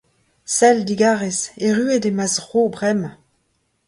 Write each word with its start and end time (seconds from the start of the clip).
Sell, 0.55 0.79
digarez, 0.87 1.37
erruet 1.67 2.03
eo 2.09 2.13
ma 2.15 2.27
zro 2.33 2.61
bremañ. 2.73 3.01